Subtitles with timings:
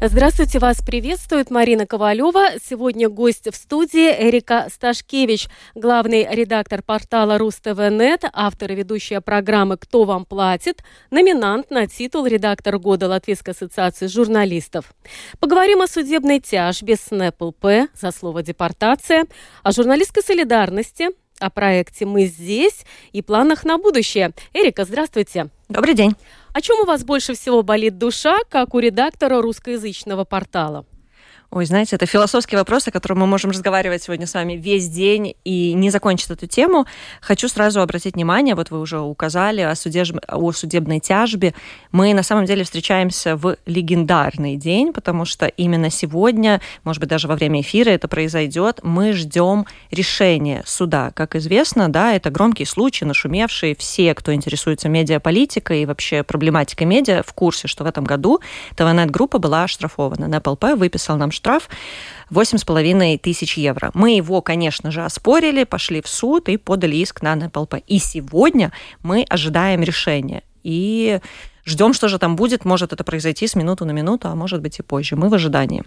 [0.00, 2.60] Здравствуйте, вас приветствует Марина Ковалева.
[2.62, 10.04] Сегодня гость в студии Эрика Сташкевич, главный редактор портала РусТВНет, автор и ведущая программы «Кто
[10.04, 14.94] вам платит», номинант на титул «Редактор года Латвийской ассоциации журналистов».
[15.40, 19.26] Поговорим о судебной тяжбе с НЭПЛП за слово «депортация»,
[19.64, 21.08] о журналистской солидарности,
[21.40, 24.30] о проекте «Мы здесь» и планах на будущее.
[24.54, 25.48] Эрика, здравствуйте.
[25.68, 26.14] Добрый день.
[26.52, 30.86] О чем у вас больше всего болит душа, как у редактора русскоязычного портала?
[31.50, 35.34] Ой, знаете, это философский вопрос, о котором мы можем разговаривать сегодня с вами весь день
[35.44, 36.84] и не закончить эту тему.
[37.22, 40.12] Хочу сразу обратить внимание, вот вы уже указали о, судеж...
[40.28, 41.54] о судебной тяжбе.
[41.90, 47.28] Мы на самом деле встречаемся в легендарный день, потому что именно сегодня, может быть, даже
[47.28, 51.12] во время эфира это произойдет, мы ждем решения суда.
[51.14, 53.74] Как известно, да, это громкий случай, нашумевший.
[53.74, 58.42] Все, кто интересуется медиаполитикой и вообще проблематикой медиа, в курсе, что в этом году
[58.76, 60.28] ТВНет-группа была оштрафована.
[60.28, 61.68] НПЛП выписал нам штраф
[62.30, 63.90] 8,5 тысяч евро.
[63.94, 67.76] Мы его, конечно же, оспорили, пошли в суд и подали иск на НПЛП.
[67.86, 68.72] И сегодня
[69.02, 70.42] мы ожидаем решения.
[70.62, 71.20] И
[71.64, 72.64] ждем, что же там будет.
[72.64, 75.16] Может это произойти с минуты на минуту, а может быть и позже.
[75.16, 75.84] Мы в ожидании.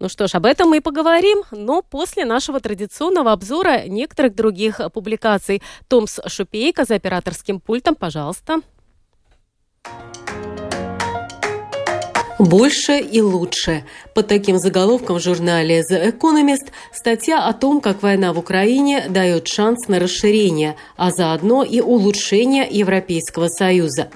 [0.00, 4.80] Ну что ж, об этом мы и поговорим, но после нашего традиционного обзора некоторых других
[4.92, 5.62] публикаций.
[5.88, 8.60] Томс Шупейка за операторским пультом, пожалуйста.
[12.38, 13.84] Больше и лучше.
[14.12, 19.46] Под таким заголовком в журнале The Economist статья о том, как война в Украине дает
[19.46, 24.08] шанс на расширение, а заодно и улучшение Европейского Союза.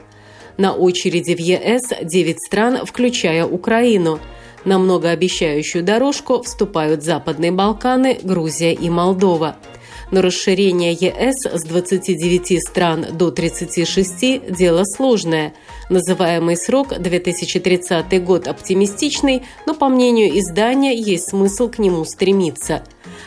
[0.56, 4.18] На очереди в ЕС 9 стран, включая Украину.
[4.64, 9.56] На многообещающую дорожку вступают Западные Балканы, Грузия и Молдова–
[10.10, 15.54] но расширение ЕС с 29 стран до 36– дело сложное.
[15.90, 22.82] Называемый срок 2030 год оптимистичный, но, по мнению издания, есть смысл к нему стремиться.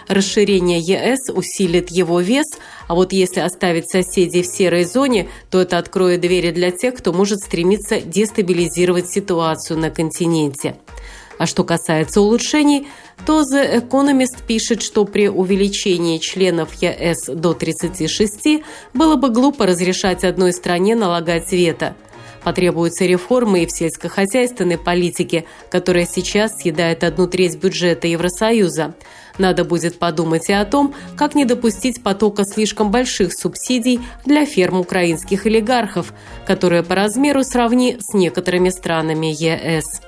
[0.07, 2.47] Расширение ЕС усилит его вес,
[2.87, 7.13] а вот если оставить соседей в серой зоне, то это откроет двери для тех, кто
[7.13, 10.75] может стремиться дестабилизировать ситуацию на континенте.
[11.41, 12.87] А что касается улучшений,
[13.25, 18.63] то The Economist пишет, что при увеличении членов ЕС до 36
[18.93, 21.95] было бы глупо разрешать одной стране налагать вето.
[22.43, 28.93] Потребуются реформы и в сельскохозяйственной политике, которая сейчас съедает одну треть бюджета Евросоюза.
[29.39, 34.79] Надо будет подумать и о том, как не допустить потока слишком больших субсидий для ферм
[34.79, 36.13] украинских олигархов,
[36.45, 40.01] которые по размеру сравни с некоторыми странами ЕС.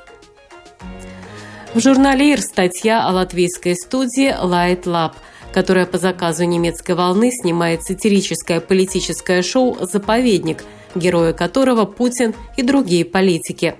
[1.73, 5.13] В журнале «Ир» статья о латвийской студии Light Lab,
[5.51, 10.63] которая по заказу немецкой волны снимает сатирическое политическое шоу «Заповедник»,
[10.93, 13.73] герои которого Путин и другие политики.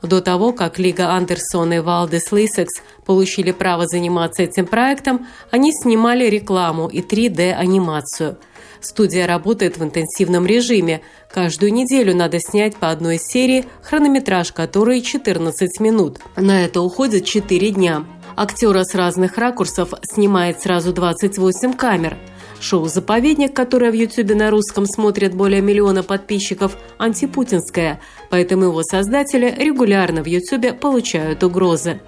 [0.00, 6.24] До того, как Лига Андерсон и Валдес Лисекс получили право заниматься этим проектом, они снимали
[6.30, 8.38] рекламу и 3D-анимацию–
[8.80, 11.02] Студия работает в интенсивном режиме.
[11.30, 16.18] Каждую неделю надо снять по одной серии, хронометраж которой 14 минут.
[16.36, 18.04] На это уходит 4 дня.
[18.36, 22.16] Актера с разных ракурсов снимает сразу 28 камер.
[22.60, 28.00] Шоу «Заповедник», которое в Ютубе на русском смотрят более миллиона подписчиков, антипутинское,
[28.30, 32.00] поэтому его создатели регулярно в Ютубе получают угрозы.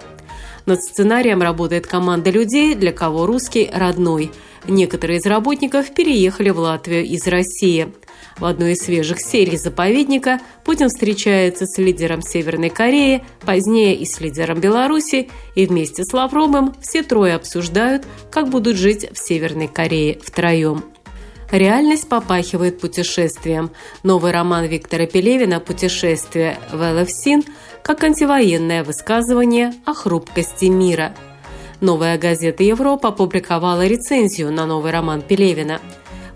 [0.69, 4.31] Над сценарием работает команда людей, для кого русский родной–
[4.67, 7.93] Некоторые из работников переехали в Латвию из России.
[8.37, 14.19] В одной из свежих серий «Заповедника» Путин встречается с лидером Северной Кореи, позднее и с
[14.19, 20.19] лидером Беларуси, и вместе с Лавровым все трое обсуждают, как будут жить в Северной Корее
[20.21, 20.83] втроем.
[21.51, 23.71] Реальность попахивает путешествием.
[24.03, 27.43] Новый роман Виктора Пелевина «Путешествие в Элевсин»
[27.89, 31.11] как антивоенное высказывание о хрупкости мира–
[31.81, 35.81] Новая газета «Европа» опубликовала рецензию на новый роман Пелевина.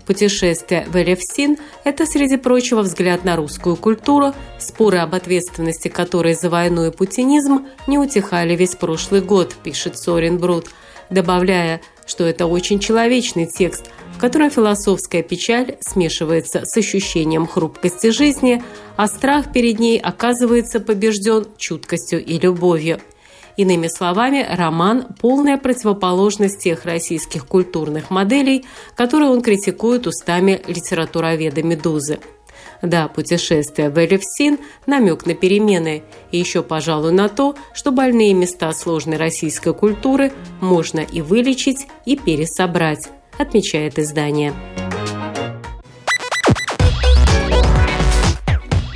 [0.04, 6.50] Путешествие в Элевсин– это, среди прочего, взгляд на русскую культуру, споры об ответственности которой за
[6.50, 10.70] войну и путинизм не утихали весь прошлый год, пишет Сорин Брут,
[11.08, 18.62] добавляя, что это очень человечный текст, в котором философская печаль смешивается с ощущением хрупкости жизни,
[18.96, 23.00] а страх перед ней оказывается побежден чуткостью и любовью–
[23.56, 28.64] Иными словами, роман– полная противоположность тех российских культурных моделей,
[28.96, 32.18] которые он критикует устами литературоведа «Медузы».
[32.82, 36.02] Да, путешествие в Элевсин– намек на перемены.
[36.32, 42.16] И еще, пожалуй, на то, что больные места сложной российской культуры можно и вылечить, и
[42.16, 43.08] пересобрать,
[43.38, 44.52] отмечает издание.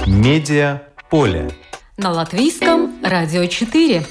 [0.06, 1.50] Медиа поле.
[1.96, 4.04] На латвийском радио 4.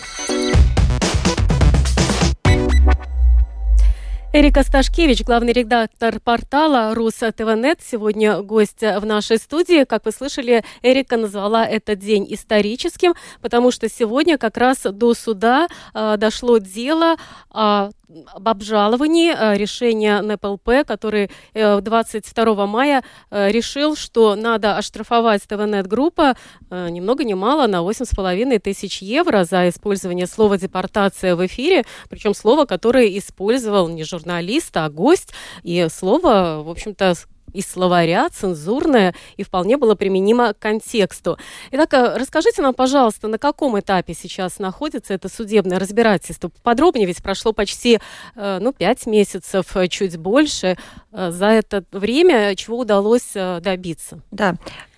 [4.38, 9.84] Эрика Сташкевич, главный редактор портала Рус ТВНет, сегодня гость в нашей студии.
[9.84, 15.68] Как вы слышали, Эрика назвала этот день историческим, потому что сегодня как раз до суда
[15.95, 17.16] э, дошло дело
[17.50, 17.89] о
[18.34, 25.88] об обжаловании э, решения НПЛП, который 22 э, мая э, решил, что надо оштрафовать ТВНет
[25.88, 26.36] группа
[26.69, 32.33] ни много ни мало на 8,5 тысяч евро за использование слова «депортация» в эфире, причем
[32.33, 35.33] слово, которое использовал не журналист, а гость,
[35.63, 37.15] и слово, в общем-то,
[37.53, 41.38] из словаря, цензурное и вполне было применимо к контексту.
[41.71, 46.51] Итак, э, расскажите нам, пожалуйста, на каком этапе сейчас находится это судебное разбирательство?
[46.63, 48.00] Подробнее, ведь прошло почти
[48.35, 50.77] э, ну, пять месяцев, э, чуть больше.
[51.12, 54.21] За это время чего удалось добиться?
[54.30, 54.56] Да,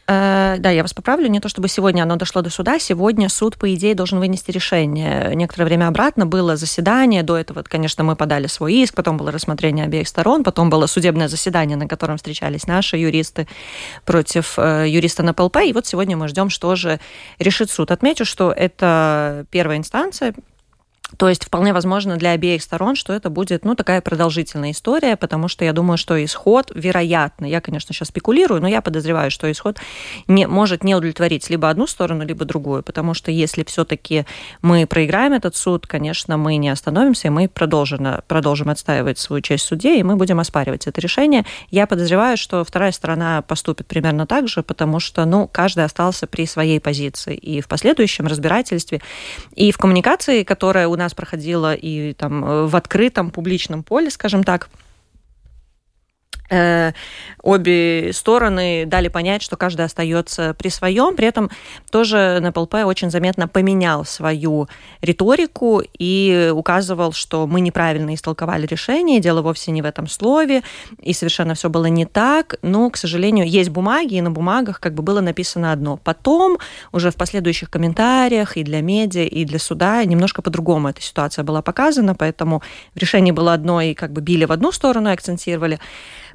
[0.09, 1.27] Э, да, я вас поправлю.
[1.27, 2.79] Не то чтобы сегодня оно дошло до суда.
[2.79, 5.35] Сегодня суд, по идее, должен вынести решение.
[5.35, 7.21] Некоторое время обратно было заседание.
[7.21, 11.27] До этого, конечно, мы подали свой иск, потом было рассмотрение обеих сторон, потом было судебное
[11.27, 13.47] заседание, на котором встречались наши юристы
[14.03, 15.57] против э, юриста НПЛП.
[15.57, 16.99] И вот сегодня мы ждем, что же
[17.37, 17.91] решит суд.
[17.91, 20.33] Отмечу, что это первая инстанция,
[21.17, 25.47] то есть вполне возможно для обеих сторон, что это будет, ну, такая продолжительная история, потому
[25.47, 29.79] что я думаю, что исход, вероятно, я, конечно, сейчас спекулирую, но я подозреваю, что исход
[30.27, 34.25] не, может не удовлетворить либо одну сторону, либо другую, потому что если все-таки
[34.61, 39.65] мы проиграем этот суд, конечно, мы не остановимся, и мы продолжим, продолжим отстаивать свою честь
[39.65, 41.45] в суде, и мы будем оспаривать это решение.
[41.71, 46.45] Я подозреваю, что вторая сторона поступит примерно так же, потому что, ну, каждый остался при
[46.45, 47.35] своей позиции.
[47.35, 49.01] И в последующем разбирательстве,
[49.55, 54.43] и в коммуникации, которая у нас проходила и там э, в открытом публичном поле, скажем
[54.43, 54.69] так,
[56.49, 61.15] обе стороны дали понять, что каждый остается при своем.
[61.15, 61.49] При этом
[61.91, 64.67] тоже НПЛП очень заметно поменял свою
[65.01, 70.63] риторику и указывал, что мы неправильно истолковали решение, дело вовсе не в этом слове,
[71.01, 72.55] и совершенно все было не так.
[72.61, 75.97] Но, к сожалению, есть бумаги, и на бумагах как бы было написано одно.
[75.97, 76.57] Потом,
[76.91, 81.61] уже в последующих комментариях и для медиа, и для суда немножко по-другому эта ситуация была
[81.61, 82.61] показана, поэтому
[82.95, 85.79] решение было одно, и как бы били в одну сторону акцентировали.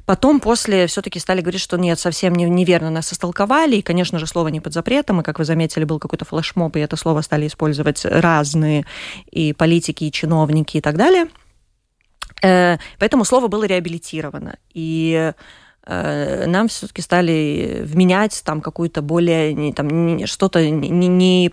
[0.05, 4.27] Потом после все-таки стали говорить, что нет, совсем не, неверно нас истолковали, и, конечно же,
[4.27, 7.47] слово не под запретом, и, как вы заметили, был какой-то флешмоб, и это слово стали
[7.47, 8.85] использовать разные
[9.31, 11.27] и политики, и чиновники, и так далее.
[12.43, 14.57] Э, поэтому слово было реабилитировано.
[14.73, 15.33] И
[15.87, 21.49] нам все-таки стали вменять там какую-то более, там, что-то не, не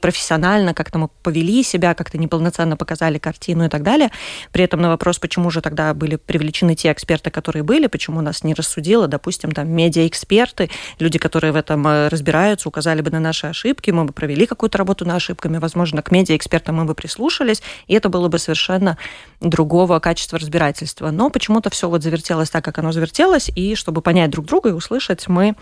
[0.75, 4.11] как-то мы повели себя, как-то неполноценно показали картину и так далее.
[4.53, 8.45] При этом на вопрос, почему же тогда были привлечены те эксперты, которые были, почему нас
[8.45, 13.47] не рассудило, допустим, там, медиаэксперты, люди, которые в этом э, разбираются, указали бы на наши
[13.47, 17.95] ошибки, мы бы провели какую-то работу над ошибками, возможно, к медиаэкспертам мы бы прислушались, и
[17.95, 18.97] это было бы совершенно
[19.41, 21.11] другого качества разбирательства.
[21.11, 24.71] Но почему-то все вот завертелось так, как оно завертелось, и чтобы понять, понять друг друга
[24.71, 25.55] и услышать, мы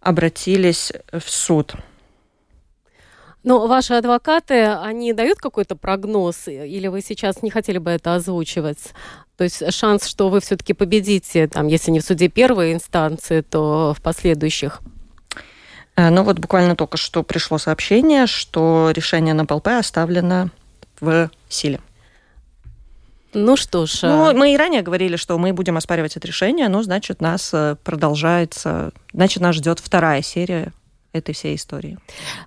[0.00, 1.74] обратились в суд.
[3.44, 8.92] Но ваши адвокаты, они дают какой-то прогноз, или вы сейчас не хотели бы это озвучивать?
[9.36, 13.94] То есть шанс, что вы все-таки победите, там, если не в суде первой инстанции, то
[13.96, 14.80] в последующих?
[15.96, 20.50] Э, ну вот буквально только что пришло сообщение, что решение на ПЛП оставлено
[21.00, 21.80] в силе.
[23.34, 24.02] Ну что ж.
[24.02, 27.50] Ну, а мы и ранее говорили, что мы будем оспаривать это решение, но значит, нас
[27.52, 30.72] э, продолжается, значит, нас ждет вторая серия
[31.12, 31.98] этой всей истории.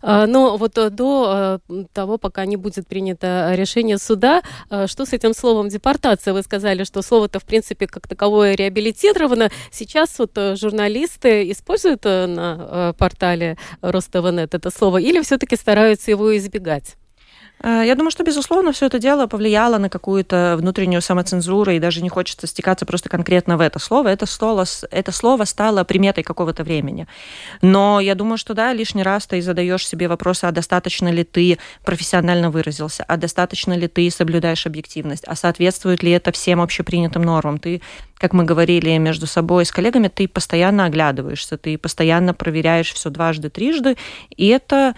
[0.01, 4.43] А, но вот э, до э, того, пока не будет принято решение суда,
[4.85, 6.33] что с этим словом депортация?
[6.33, 9.49] Вы сказали, что слово-то, в принципе, как таковое реабилитировано.
[9.71, 16.95] Сейчас вот журналисты используют на портале Ростовнет это слово или все-таки стараются его избегать?
[17.65, 22.03] Э, я думаю, что, безусловно, все это дело повлияло на какую-то внутреннюю самоцензуру, и даже
[22.03, 24.09] не хочется стекаться просто конкретно в это слово.
[24.09, 27.07] Это слово, это слово стало приметой какого-то времени.
[27.63, 31.57] Но я думаю, что да, лишний раз ты задаешь себе вопрос, а достаточно ли ты
[31.83, 37.57] профессионально выразился, а достаточно ли ты соблюдаешь объективность, а соответствует ли это всем общепринятым нормам.
[37.57, 37.81] Ты
[38.17, 43.49] как мы говорили между собой с коллегами, ты постоянно оглядываешься, ты постоянно проверяешь все дважды,
[43.49, 43.97] трижды,
[44.35, 44.95] и это,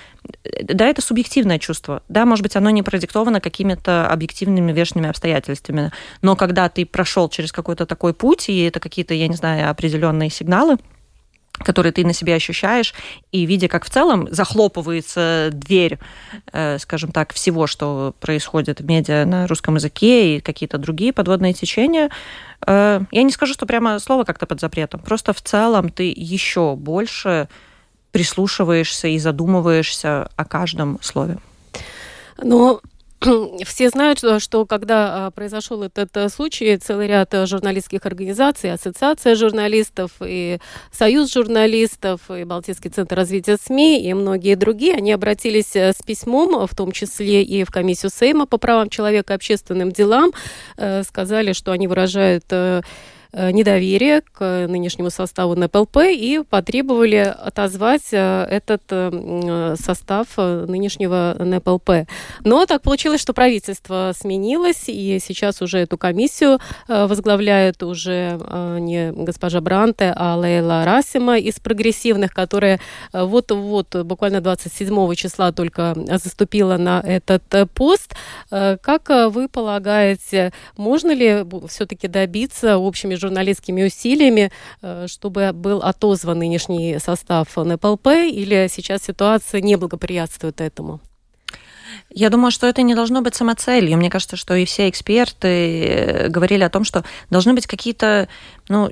[0.64, 2.04] да, это субъективное чувство.
[2.10, 5.92] Да, может быть, оно не продиктовано какими-то объективными внешними обстоятельствами,
[6.22, 10.30] но когда ты прошел через какой-то такой путь, и это какие-то, я не знаю, определенные
[10.30, 10.78] сигналы,
[11.60, 12.94] который ты на себе ощущаешь,
[13.32, 15.98] и видя, как в целом захлопывается дверь,
[16.54, 21.54] э, скажем так, всего, что происходит в медиа на русском языке и какие-то другие подводные
[21.54, 22.10] течения,
[22.66, 26.76] э, я не скажу, что прямо слово как-то под запретом, просто в целом ты еще
[26.76, 27.50] больше
[28.12, 31.38] прислушиваешься и задумываешься о каждом слове.
[32.42, 32.82] Но
[33.66, 38.72] все знают, что, что когда а, произошел этот э, случай, целый ряд э, журналистских организаций,
[38.72, 40.60] Ассоциация журналистов, и
[40.92, 46.68] Союз журналистов, и Балтийский центр развития СМИ, и многие другие, они обратились э, с письмом,
[46.68, 50.32] в том числе и в комиссию Сейма по правам человека и общественным делам,
[51.04, 52.46] сказали, что они выражают
[53.38, 62.08] недоверие к нынешнему составу НПЛП и потребовали отозвать э, этот э, состав нынешнего НПЛП.
[62.44, 68.40] Но так получилось, что правительство сменилось, и сейчас уже эту комиссию возглавляет уже
[68.80, 72.80] не госпожа Бранте, а Лейла Расима из прогрессивных, которая
[73.12, 78.16] вот-вот, буквально 27 числа только заступила на этот пост.
[78.50, 87.00] Как вы полагаете, можно ли все-таки добиться общими журналистскими усилиями, э, чтобы был отозван нынешний
[87.00, 91.00] состав НПЛП, или сейчас ситуация не благоприятствует этому?
[92.10, 93.98] Я думаю, что это не должно быть самоцелью.
[93.98, 98.28] Мне кажется, что и все эксперты э, говорили о том, что должны быть какие-то
[98.70, 98.90] ну,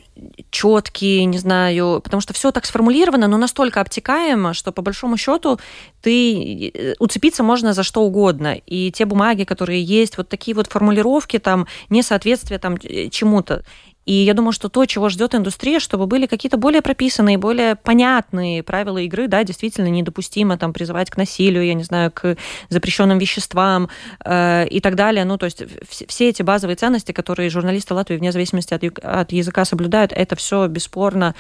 [0.52, 5.60] четкие, не знаю, потому что все так сформулировано, но настолько обтекаемо, что по большому счету
[6.02, 8.56] ты э, уцепиться можно за что угодно.
[8.66, 13.64] И те бумаги, которые есть, вот такие вот формулировки, там, несоответствие там чему-то.
[14.06, 18.62] И я думаю, что то, чего ждет индустрия, чтобы были какие-то более прописанные, более понятные
[18.62, 22.38] правила игры, да, действительно недопустимо там призывать к насилию, я не знаю, к
[22.70, 23.90] запрещенным веществам
[24.24, 25.26] э, и так далее.
[25.26, 29.66] Ну, то есть все эти базовые ценности, которые журналисты Латвии вне зависимости от, от языка
[29.66, 31.34] соблюдают, это все бесспорно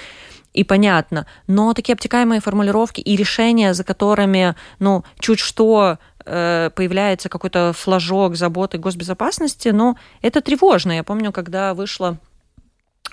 [0.54, 1.28] и понятно.
[1.48, 8.36] Но такие обтекаемые формулировки и решения, за которыми, ну, чуть что э, появляется какой-то флажок
[8.36, 10.94] заботы госбезопасности, ну, это тревожно.
[10.94, 12.18] Я помню, когда вышла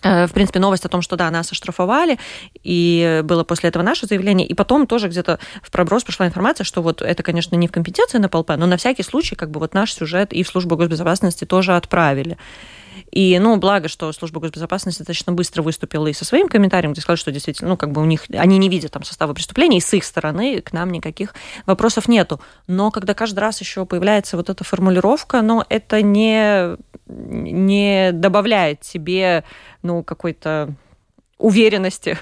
[0.03, 2.19] в принципе, новость о том, что да, нас оштрафовали,
[2.63, 6.83] и было после этого наше заявление, и потом тоже где-то в проброс пришла информация, что
[6.83, 9.75] вот это, конечно, не в компетенции на НПЛП, но на всякий случай как бы вот
[9.75, 12.39] наш сюжет и в службу госбезопасности тоже отправили.
[13.13, 17.19] И, ну, благо, что служба госбезопасности достаточно быстро выступила и со своим комментарием, где сказали,
[17.19, 19.93] что действительно, ну, как бы у них, они не видят там состава преступления, и с
[19.93, 21.35] их стороны к нам никаких
[21.67, 22.41] вопросов нету.
[22.67, 26.77] Но когда каждый раз еще появляется вот эта формулировка, но это не,
[27.07, 29.45] не добавляет тебе,
[29.83, 30.75] ну, какой-то
[31.43, 32.17] уверенности,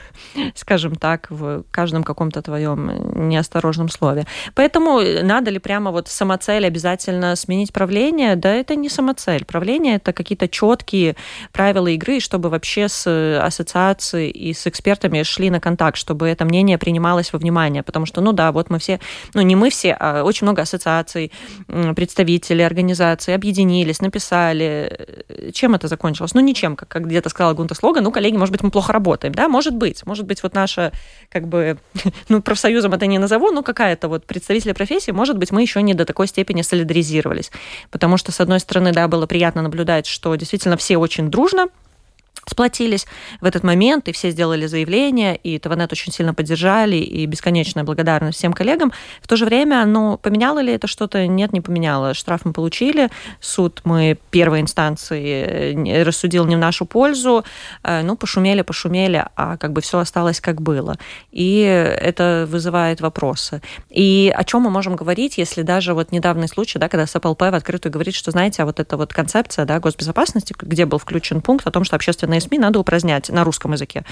[0.54, 4.24] скажем так, в каждом каком-то твоем неосторожном слове.
[4.54, 8.34] Поэтому надо ли прямо вот самоцель обязательно сменить правление?
[8.36, 9.44] Да, это не самоцель.
[9.44, 11.16] Правление это какие-то четкие
[11.52, 13.06] правила игры, чтобы вообще с
[13.40, 17.82] ассоциацией и с экспертами шли на контакт, чтобы это мнение принималось во внимание.
[17.82, 19.00] Потому что, ну да, вот мы все,
[19.34, 21.30] ну не мы все, а очень много ассоциаций,
[21.66, 25.08] представителей, организаций объединились, написали.
[25.52, 26.32] Чем это закончилось?
[26.32, 29.09] Ну ничем, как, как где-то сказала Гунта Слога, ну, коллеги, может быть, мы плохо работаем
[29.10, 30.92] работаем, да, может быть, может быть, вот наша,
[31.30, 31.78] как бы,
[32.28, 35.94] ну, профсоюзом это не назову, но какая-то вот представитель профессии, может быть, мы еще не
[35.94, 37.50] до такой степени солидаризировались,
[37.90, 41.68] потому что, с одной стороны, да, было приятно наблюдать, что действительно все очень дружно
[42.46, 43.06] сплотились
[43.40, 48.38] в этот момент, и все сделали заявление, и ТВНет очень сильно поддержали, и бесконечная благодарность
[48.38, 48.92] всем коллегам.
[49.22, 51.26] В то же время, ну, поменяло ли это что-то?
[51.26, 52.14] Нет, не поменяло.
[52.14, 53.10] Штраф мы получили,
[53.40, 57.44] суд мы первой инстанции э, рассудил не в нашу пользу,
[57.82, 60.96] э, ну, пошумели, пошумели, а как бы все осталось как было.
[61.30, 63.62] И это вызывает вопросы.
[63.90, 67.54] И о чем мы можем говорить, если даже вот недавний случай, да, когда СПЛП в
[67.54, 71.66] открытую говорит, что, знаете, а вот эта вот концепция, да, госбезопасности, где был включен пункт
[71.66, 74.04] о том, что общественные СМИ надо упразднять на русском языке.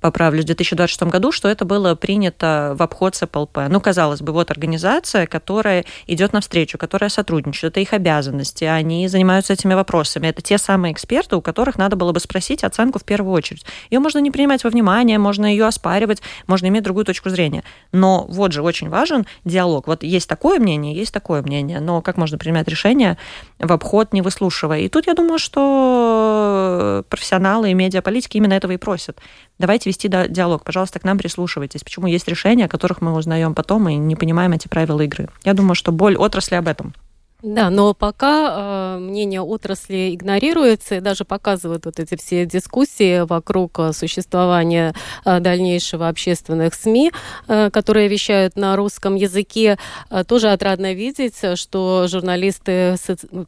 [0.00, 3.58] Поправлюсь, в 2026 году, что это было принято в обход СПЛП.
[3.68, 9.52] Ну, казалось бы, вот организация, которая идет навстречу, которая сотрудничает, это их обязанности, они занимаются
[9.52, 10.28] этими вопросами.
[10.28, 13.64] Это те самые эксперты, у которых надо было бы спросить оценку в первую очередь.
[13.90, 17.64] Ее можно не принимать во внимание, можно ее оспаривать, можно иметь другую точку зрения.
[17.92, 19.86] Но вот же очень важен диалог.
[19.88, 23.18] Вот есть такое мнение, есть такое мнение, но как можно принимать решение
[23.58, 24.80] в обход, не выслушивая?
[24.80, 29.18] И тут я думаю, что профессионалы и медиаполитики именно этого и просят.
[29.58, 31.82] Давайте вести диалог, пожалуйста, к нам прислушивайтесь.
[31.82, 35.28] Почему есть решения, о которых мы узнаем потом и не понимаем эти правила игры.
[35.44, 36.94] Я думаю, что боль отрасли об этом.
[37.40, 43.78] Да, но пока э, мнение отрасли игнорируется и даже показывают вот эти все дискуссии вокруг
[43.78, 44.92] э, существования
[45.24, 47.12] э, дальнейшего общественных СМИ,
[47.46, 49.78] э, которые вещают на русском языке.
[50.10, 52.96] Э, тоже отрадно видеть, что журналисты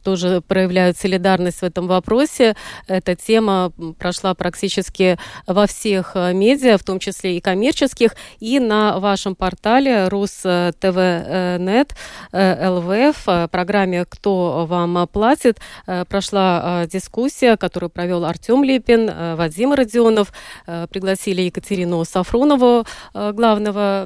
[0.05, 2.55] тоже проявляют солидарность в этом вопросе.
[2.87, 8.99] Эта тема прошла практически во всех э, медиа, в том числе и коммерческих, и на
[8.99, 11.95] вашем портале РусТВ.нет
[12.31, 19.09] э, ЛВФ программа программе «Кто вам платит» э, прошла э, дискуссия, которую провел Артем Липин,
[19.09, 20.31] э, Вадим Родионов.
[20.91, 24.05] Пригласили Екатерину Сафронову, главного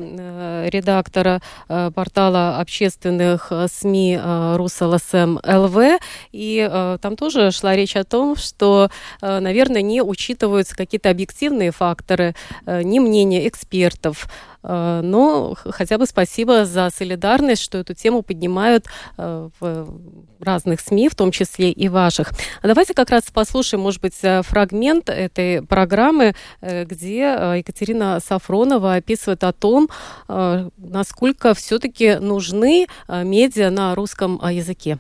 [0.67, 4.19] редактора портала общественных СМИ
[4.55, 5.99] «РусЛСМ ЛВ».
[6.31, 8.89] И там тоже шла речь о том, что,
[9.21, 16.89] наверное, не учитываются какие-то объективные факторы, ни мнения экспертов, Э, но хотя бы спасибо за
[16.89, 18.85] солидарность, что эту тему поднимают
[19.17, 19.99] э, в
[20.39, 22.31] разных СМИ, в том числе и ваших.
[22.61, 29.43] А давайте как раз послушаем, может быть, э, фрагмент этой программы, где Екатерина Сафронова описывает
[29.43, 29.89] о том,
[30.27, 34.99] насколько все-таки нужны медиа на русском языке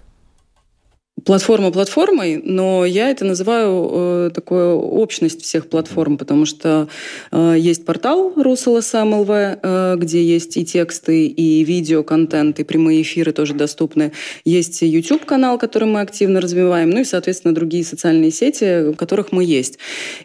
[1.23, 6.89] платформа платформой, но я это называю э, такой общность всех платформ, потому что
[7.31, 13.53] э, есть портал РусЛСМЛВ, э, где есть и тексты, и видео-контент, и прямые эфиры тоже
[13.53, 14.11] доступны.
[14.43, 19.45] Есть YouTube-канал, который мы активно развиваем, ну и, соответственно, другие социальные сети, в которых мы
[19.45, 19.79] есть.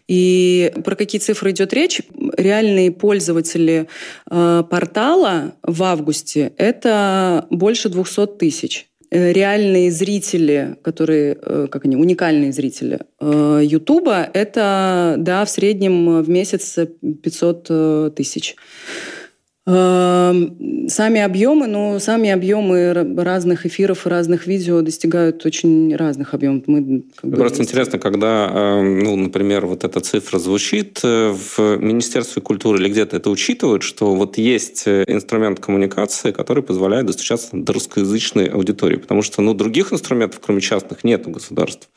[0.08, 2.02] И про какие цифры идет речь?
[2.36, 3.86] Реальные пользователи
[4.28, 8.89] э, портала в августе– это больше 200 тысяч.
[9.10, 16.22] Э, реальные зрители, которые, э, как они, уникальные зрители э, Ютуба, это, да, в среднем
[16.22, 16.78] в месяц
[17.22, 18.54] 500 тысяч.
[19.72, 26.64] Эм, сами объемы, ну, сами объемы разных эфиров и разных видео достигают очень разных объемов.
[26.66, 27.70] Мы, как бы, Просто есть...
[27.70, 33.16] интересно, когда, эм, ну, например, вот эта цифра звучит э, в Министерстве культуры или где-то
[33.16, 39.22] это учитывают, что вот есть э, инструмент коммуникации, который позволяет достучаться до русскоязычной аудитории, потому
[39.22, 41.88] что, ну, других инструментов, кроме частных, нет у государства.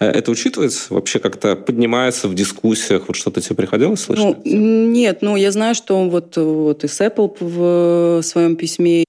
[0.00, 0.92] Э, это учитывается?
[0.92, 3.04] Вообще как-то поднимается в дискуссиях?
[3.08, 4.24] Вот что-то тебе приходилось слышать?
[4.24, 9.04] Ну, нет, ну, я знаю, что вот, вот и Apple в своем письме,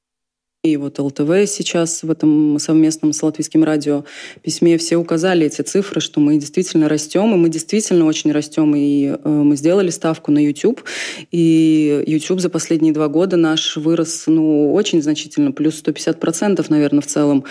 [0.63, 4.05] и вот ЛТВ сейчас в этом совместном с латвийским радио
[4.43, 9.07] письме все указали эти цифры, что мы действительно растем, и мы действительно очень растем, и
[9.07, 10.83] э, мы сделали ставку на YouTube,
[11.31, 17.07] и YouTube за последние два года наш вырос ну, очень значительно, плюс 150%, наверное, в
[17.07, 17.43] целом.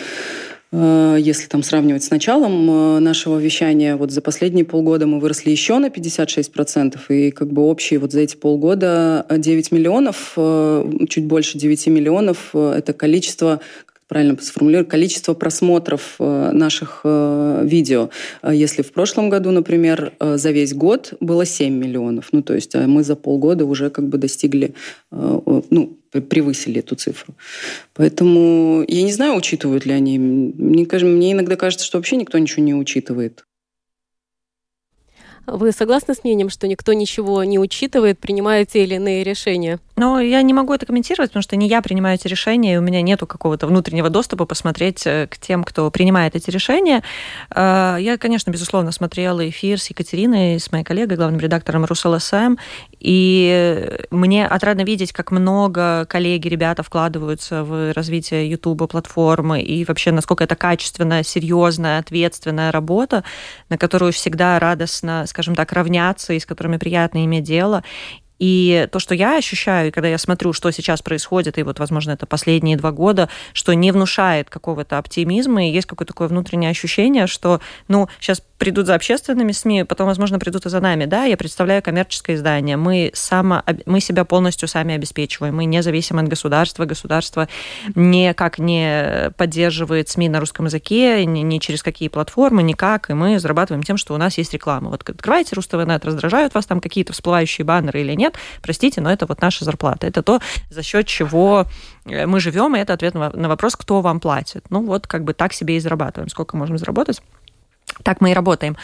[0.72, 5.50] Э, если там сравнивать с началом э, нашего вещания, вот за последние полгода мы выросли
[5.50, 11.24] еще на 56%, и как бы общие вот за эти полгода 9 миллионов, э, чуть
[11.24, 13.60] больше 9 миллионов, это количество
[14.06, 18.10] правильно сформулировать, количество просмотров наших видео.
[18.42, 23.04] Если в прошлом году, например, за весь год было 7 миллионов, ну то есть мы
[23.04, 24.74] за полгода уже как бы достигли,
[25.12, 27.34] ну, превысили эту цифру.
[27.94, 30.18] Поэтому я не знаю, учитывают ли они.
[30.18, 33.44] Мне, мне иногда кажется, что вообще никто ничего не учитывает.
[35.46, 39.80] Вы согласны с мнением, что никто ничего не учитывает, принимая те или иные решения?
[40.00, 42.80] Но я не могу это комментировать, потому что не я принимаю эти решения, и у
[42.80, 47.02] меня нету какого-то внутреннего доступа посмотреть э, к тем, кто принимает эти решения.
[47.54, 52.56] Э, я, конечно, безусловно, смотрела эфир с Екатериной, с моей коллегой, главным редактором РусЛСМ,
[52.98, 60.12] и мне отрадно видеть, как много коллеги, ребята вкладываются в развитие YouTube платформы и вообще
[60.12, 63.22] насколько это качественная, серьезная, ответственная работа,
[63.68, 67.84] на которую всегда радостно, скажем так, равняться и с которыми приятно иметь дело.
[68.40, 72.12] И то, что я ощущаю, и когда я смотрю, что сейчас происходит, и вот, возможно,
[72.12, 77.26] это последние два года, что не внушает какого-то оптимизма, и есть какое-то такое внутреннее ощущение,
[77.26, 81.06] что, ну, сейчас придут за общественными СМИ, потом, возможно, придут и за нами.
[81.06, 82.76] Да, я представляю коммерческое издание.
[82.76, 85.56] Мы, само, мы себя полностью сами обеспечиваем.
[85.56, 86.84] Мы не зависим от государства.
[86.84, 87.48] Государство
[87.94, 93.08] никак не поддерживает СМИ на русском языке, ни, ни через какие платформы, никак.
[93.08, 94.90] И мы зарабатываем тем, что у нас есть реклама.
[94.90, 98.29] Вот открываете Руставнет, раздражают вас там какие-то всплывающие баннеры или нет,
[98.62, 100.06] простите, но это вот наша зарплата.
[100.06, 100.40] Это то,
[100.70, 101.66] за счет чего
[102.04, 104.64] э, мы живем, и это ответ на вопрос, кто вам платит.
[104.70, 106.28] Ну вот как бы так себе и зарабатываем.
[106.28, 107.22] Сколько можем заработать?
[108.02, 108.76] Так мы и работаем.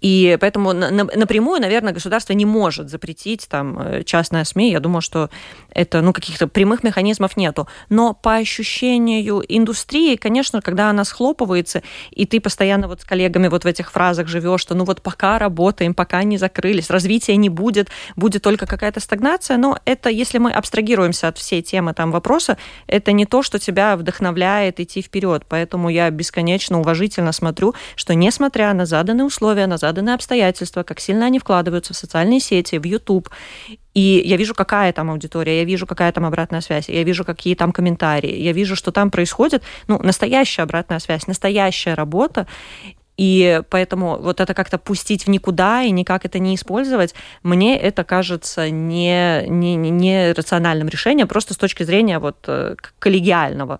[0.00, 4.70] И поэтому напрямую, наверное, государство не может запретить там э, частное СМИ.
[4.70, 5.30] Я думаю, что
[5.70, 7.66] это, ну, каких-то прямых механизмов нету.
[7.88, 13.64] Но по ощущению индустрии, конечно, когда она схлопывается, и ты постоянно вот с коллегами вот
[13.64, 17.88] в этих фразах живешь, что ну вот пока работаем, пока не закрылись, развития не будет,
[18.16, 23.12] будет только какая-то стагнация, но это, если мы абстрагируемся от всей темы там вопроса, это
[23.12, 25.44] не то, что тебя вдохновляет идти вперед.
[25.48, 30.98] Поэтому я бесконечно уважительно смотрю, что несмотря несмотря на заданные условия, на заданные обстоятельства, как
[31.00, 33.30] сильно они вкладываются в социальные сети, в YouTube.
[33.94, 37.54] И я вижу, какая там аудитория, я вижу, какая там обратная связь, я вижу, какие
[37.54, 42.46] там комментарии, я вижу, что там происходит, ну, настоящая обратная связь, настоящая работа.
[43.16, 48.02] И поэтому вот это как-то пустить в никуда и никак это не использовать, мне это
[48.02, 53.78] кажется не, не, не рациональным решением, просто с точки зрения вот э, коллегиального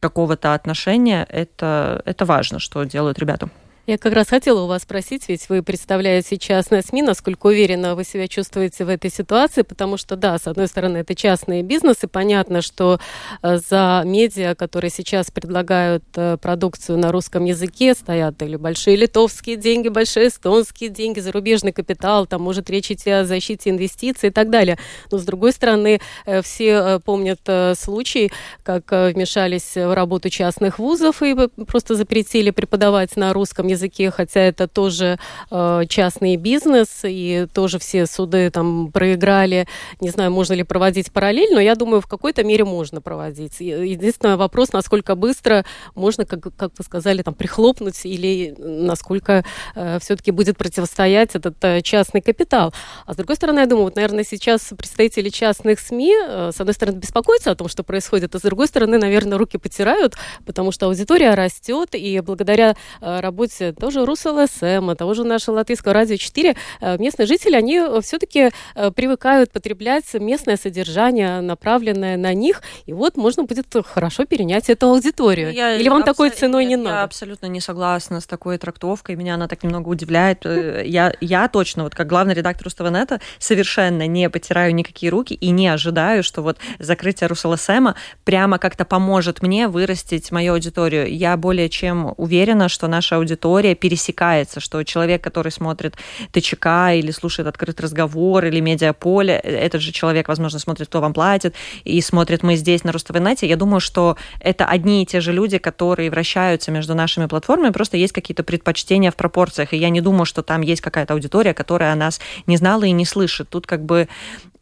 [0.00, 3.50] какого-то отношения, это, это важно, что делают ребята.
[3.90, 8.04] Я как раз хотела у вас спросить, ведь вы представляете частные СМИ, насколько уверенно вы
[8.04, 12.62] себя чувствуете в этой ситуации, потому что, да, с одной стороны, это частные бизнесы, понятно,
[12.62, 13.00] что
[13.42, 19.56] э, за медиа, которые сейчас предлагают э, продукцию на русском языке, стоят или большие литовские
[19.56, 24.50] деньги, большие эстонские деньги, зарубежный капитал, там может речь идти о защите инвестиций и так
[24.50, 24.78] далее.
[25.10, 27.40] Но, с другой стороны, э, все помнят
[27.76, 28.30] случай,
[28.62, 31.34] как вмешались в работу частных вузов и
[31.66, 35.18] просто запретили преподавать на русском языке языке, хотя это тоже
[35.50, 39.66] э, частный бизнес, и тоже все суды там проиграли.
[40.00, 43.60] Не знаю, можно ли проводить параллель, но я думаю, в какой-то мере можно проводить.
[43.60, 45.64] Единственный вопрос, насколько быстро
[45.94, 51.80] можно, как, как вы сказали, там прихлопнуть, или насколько э, все-таки будет противостоять этот э,
[51.82, 52.74] частный капитал.
[53.06, 56.74] А с другой стороны, я думаю, вот, наверное, сейчас представители частных СМИ, э, с одной
[56.74, 60.86] стороны, беспокоятся о том, что происходит, а с другой стороны, наверное, руки потирают, потому что
[60.86, 66.98] аудитория растет, и благодаря э, работе тоже РусЛСМ, того же нашего Латвийского радио 4, э,
[66.98, 73.16] местные жители, они э, все-таки э, привыкают потреблять местное содержание, направленное на них, и вот
[73.16, 75.52] можно будет хорошо перенять эту аудиторию.
[75.52, 76.06] Я Или вам абс...
[76.06, 76.96] такой ценой не я надо?
[76.96, 80.44] Я абсолютно не согласна с такой трактовкой, меня она так немного удивляет.
[80.44, 85.68] Я, я точно, вот как главный редактор Уставанета, совершенно не потираю никакие руки и не
[85.68, 91.12] ожидаю, что вот закрытие РусЛСМа прямо как-то поможет мне вырастить мою аудиторию.
[91.14, 95.96] Я более чем уверена, что наша аудитория аудитория пересекается, что человек, который смотрит
[96.32, 101.54] ТЧК или слушает открытый разговор или медиаполе, этот же человек, возможно, смотрит «Кто вам платит»
[101.84, 105.58] и смотрит «Мы здесь» на Руставенете, я думаю, что это одни и те же люди,
[105.58, 110.26] которые вращаются между нашими платформами, просто есть какие-то предпочтения в пропорциях, и я не думаю,
[110.26, 113.48] что там есть какая-то аудитория, которая нас не знала и не слышит.
[113.48, 114.08] Тут как бы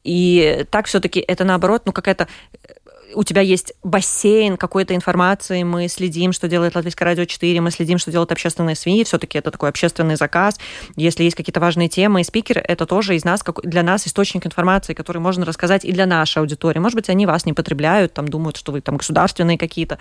[0.04, 2.28] и так все-таки это наоборот, ну какая-то
[3.18, 7.98] у тебя есть бассейн какой-то информации, мы следим, что делает Латвийское радио 4, мы следим,
[7.98, 10.56] что делают общественные СМИ, все-таки это такой общественный заказ.
[10.94, 14.94] Если есть какие-то важные темы и спикеры, это тоже из нас, для нас источник информации,
[14.94, 16.78] который можно рассказать и для нашей аудитории.
[16.78, 19.98] Может быть, они вас не потребляют, там думают, что вы там государственные какие-то.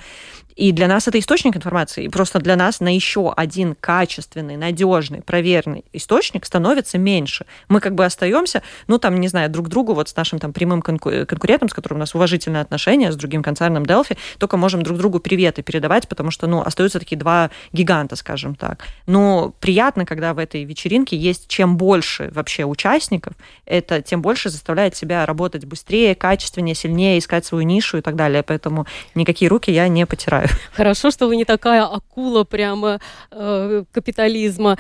[0.56, 2.04] И для нас это источник информации.
[2.04, 7.48] И просто для нас на еще один качественный, надежный, проверенный источник становится меньше.
[7.68, 10.84] Мы как бы остаемся, ну там, не знаю, друг другу, вот с нашим там прямым
[10.84, 14.98] конкурентом, с которым у нас уважительные отношения, отношения с другим концерном Delphi, только можем друг
[14.98, 18.86] другу приветы передавать, потому что, ну, остаются такие два гиганта, скажем так.
[19.08, 23.34] Но приятно, когда в этой вечеринке есть чем больше вообще участников,
[23.66, 28.44] это тем больше заставляет себя работать быстрее, качественнее, сильнее, искать свою нишу и так далее.
[28.44, 30.48] Поэтому никакие руки я не потираю.
[30.74, 33.00] Хорошо, что вы не такая акула прямо
[33.32, 34.78] э, капитализма.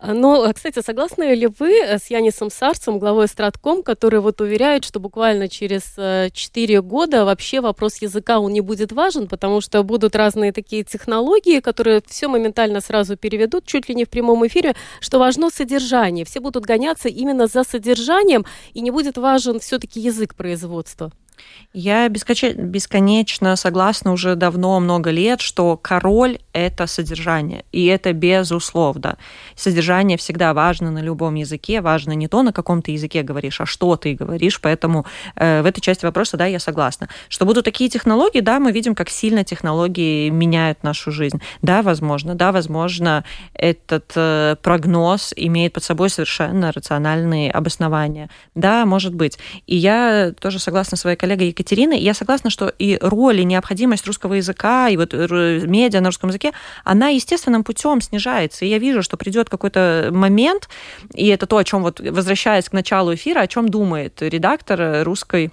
[0.00, 5.48] Но, кстати, согласны ли вы с Янисом Сарцем, главой Стратком, который вот уверяет, что буквально
[5.48, 5.94] через
[6.32, 10.52] 4 э, года вообще вообще вопрос языка, он не будет важен, потому что будут разные
[10.52, 15.50] такие технологии, которые все моментально сразу переведут, чуть ли не в прямом эфире, что важно
[15.50, 16.24] содержание.
[16.24, 18.44] Все будут гоняться именно за содержанием,
[18.74, 21.10] и не будет важен все-таки язык производства.
[21.72, 29.18] Я бесконечно согласна уже давно, много лет, что король– это содержание, и это безусловно.
[29.54, 33.66] Содержание всегда важно на любом языке, важно не то, на каком ты языке говоришь, а
[33.66, 35.04] что ты говоришь, поэтому
[35.36, 37.08] э, в этой части вопроса, да, я согласна.
[37.28, 41.40] Что будут такие технологии, да, мы видим, как сильно технологии меняют нашу жизнь.
[41.62, 48.30] Да, возможно, да, возможно, этот э, прогноз имеет под собой совершенно рациональные обоснования.
[48.54, 49.38] Да, может быть.
[49.66, 51.92] И я тоже согласна своей коллегой Екатерины.
[51.92, 56.52] Я согласна, что и роль, и необходимость русского языка, и вот медиа на русском языке,
[56.84, 58.64] она естественным путем снижается.
[58.64, 60.68] И я вижу, что придет какой-то момент,
[61.12, 65.50] и это то, о чем вот возвращаясь к началу эфира, о чем думает редактор русской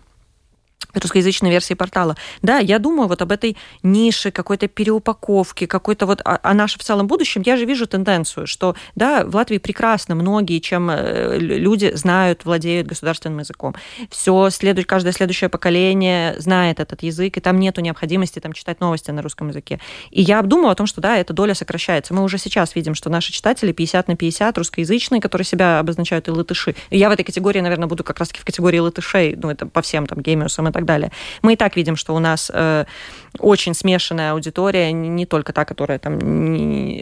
[1.02, 2.16] русскоязычной версии портала.
[2.42, 6.84] Да, я думаю вот об этой нише, какой-то переупаковке, какой-то вот о, о нашем в
[6.84, 7.44] целом будущем.
[7.46, 12.88] Я же вижу тенденцию, что, да, в Латвии прекрасно многие, чем э, люди знают, владеют
[12.88, 13.76] государственным языком.
[14.10, 19.12] Все, следует, каждое следующее поколение знает этот язык, и там нету необходимости там читать новости
[19.12, 19.80] на русском языке.
[20.12, 22.14] И я думаю о том, что, да, эта доля сокращается.
[22.14, 26.32] Мы уже сейчас видим, что наши читатели 50 на 50 русскоязычные, которые себя обозначают и
[26.32, 26.76] латыши.
[26.90, 29.82] И я в этой категории, наверное, буду как раз-таки в категории латышей, ну, это по
[29.82, 31.12] всем там геймиусам и так далее.
[31.42, 32.86] Мы и так видим, что у нас э,
[33.40, 36.20] очень смешанная аудитория, не только та, которая там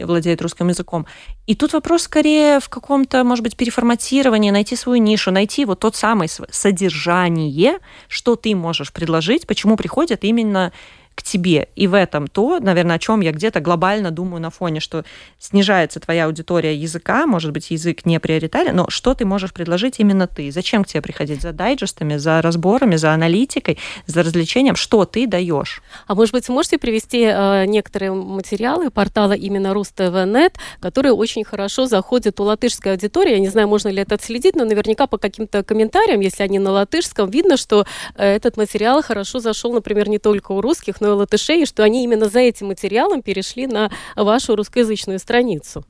[0.04, 1.06] владеет русским языком.
[1.46, 5.96] И тут вопрос скорее в каком-то, может быть, переформатировании, найти свою нишу, найти вот тот
[5.96, 10.72] самый содержание, что ты можешь предложить, почему приходят именно
[11.14, 11.68] к тебе.
[11.76, 15.04] И в этом то, наверное, о чем я где-то глобально думаю на фоне, что
[15.38, 20.26] снижается твоя аудитория языка, может быть, язык не приоритарен, но что ты можешь предложить именно
[20.26, 20.50] ты?
[20.50, 21.42] Зачем к тебе приходить?
[21.42, 24.76] За дайджестами, за разборами, за аналитикой, за развлечением?
[24.76, 25.82] Что ты даешь?
[26.06, 32.40] А может быть, можете привести э, некоторые материалы портала именно РусТВНет, которые очень хорошо заходят
[32.40, 33.32] у латышской аудитории?
[33.32, 36.72] Я не знаю, можно ли это отследить, но наверняка по каким-то комментариям, если они на
[36.72, 41.66] латышском, видно, что э, этот материал хорошо зашел, например, не только у русских, латышей, и
[41.66, 45.84] что они именно за этим материалом перешли на вашу русскоязычную страницу.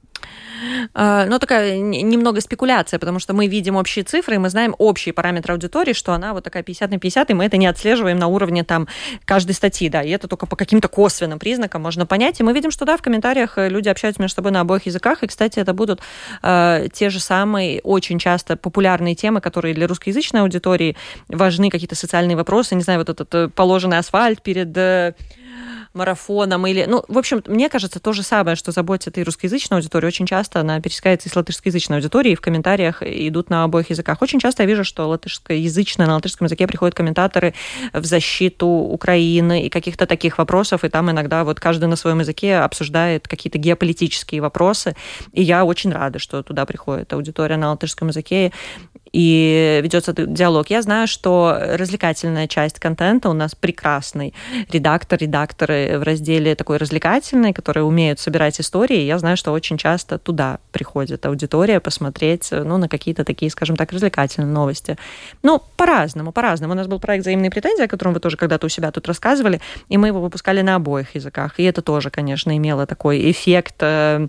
[0.95, 5.13] А, ну, такая немного спекуляция, потому что мы видим общие цифры, и мы знаем общие
[5.13, 8.29] параметры аудитории, что она вот такая 50 на 50, и мы это не отслеживаем на
[8.29, 8.89] уровне там
[9.25, 12.41] каждой статьи, да, и это только по каким-то косвенным признакам можно понять.
[12.41, 15.23] И мы видим, что да, в комментариях э, люди общаются между собой на обоих языках,
[15.23, 16.01] и, кстати, это будут
[16.43, 20.97] э, те же самые очень часто популярные темы, которые для русскоязычной аудитории
[21.29, 25.15] важны, какие-то социальные вопросы, не знаю, вот этот э, положенный асфальт перед э,
[25.95, 26.85] марафоном или...
[26.85, 30.09] Ну, в общем, мне кажется, то же самое, что заботит и русскоязычную аудиторию.
[30.09, 34.21] Очень часто она пересекается и с латышскоязычной аудиторией, и в комментариях идут на обоих языках.
[34.21, 37.55] Очень часто я вижу, что латышскоязычно, на латышском языке приходят комментаторы
[37.93, 42.57] в защиту Украины и каких-то таких вопросов, и там иногда вот каждый на своем языке
[42.57, 44.97] обсуждает какие-то геополитические вопросы.
[45.33, 48.53] И я очень рада, что туда приходит аудитория на латышском языке
[49.15, 50.71] и ведется диалог.
[50.71, 54.35] Я знаю, что развлекательная часть контента у нас прекрасный.
[54.73, 59.03] Редактор, редакторы в разделе такой развлекательный, которые умеют собирать истории.
[59.03, 63.93] Я знаю, что очень часто туда приходит аудитория посмотреть ну, на какие-то такие, скажем так,
[63.93, 64.97] развлекательные новости.
[65.45, 66.73] Ну, по-разному, по-разному.
[66.73, 69.61] У нас был проект «Взаимные претензии», о котором вы тоже когда-то у себя тут рассказывали,
[69.89, 71.61] и мы его выпускали на обоих языках.
[71.61, 74.27] И это тоже, конечно, имело такой эффект э,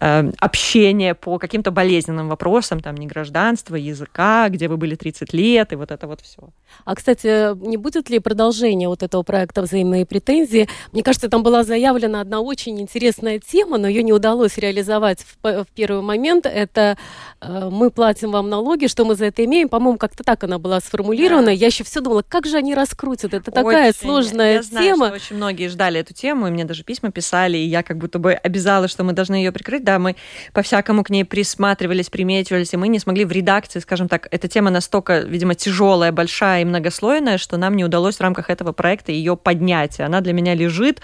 [0.00, 5.72] э, общения по каким-то болезненным вопросам, там, не гражданство, языка, где вы были 30 лет,
[5.72, 6.50] и вот это вот все.
[6.84, 10.68] А, кстати, не будет ли продолжение вот этого проекта «Взаимные претензии»?
[10.92, 15.64] Мне кажется, там была заявлена одна очень интересная тема, но ее не удалось реализовать в,
[15.64, 16.46] в первый момент.
[16.46, 16.96] Это
[17.40, 20.80] э, «Мы платим вам налоги, что мы за это имеем?» По-моему, как-то так она была
[20.80, 21.46] сформулирована.
[21.46, 21.52] Да.
[21.52, 23.34] Я еще все думала, как же они раскрутят?
[23.34, 26.84] Это такая очень, сложная я знаю, Что очень многие ждали эту тему, и мне даже
[26.84, 29.84] письма писали, и я как будто бы обязала, что мы должны ее прикрыть.
[29.84, 30.16] Да, мы
[30.52, 34.70] по-всякому к ней присматривались, приметивались, и мы не смогли в редакции, скажем так, эта тема
[34.70, 39.36] настолько, видимо, тяжелая, большая и многослойная, что нам не удалось в рамках этого проекта ее
[39.36, 40.00] поднять.
[40.00, 41.00] Она для меня лежит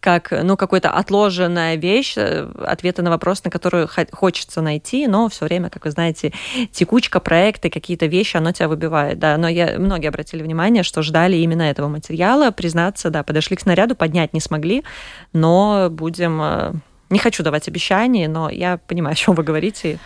[0.00, 5.44] как, ну, какая-то отложенная вещь, э, ответы на вопрос, на которую хочется найти, но все
[5.44, 6.32] время, как вы знаете,
[6.72, 9.36] текучка, проекты, какие-то вещи, оно тебя выбивает, да.
[9.36, 13.94] Но я, многие обратили внимание, что ждали именно этого материала, признаться, да, подошли к снаряду,
[13.94, 14.84] поднять не смогли,
[15.32, 16.72] но будем э,
[17.10, 19.98] не хочу давать обещания, но я понимаю, о чем вы говорите.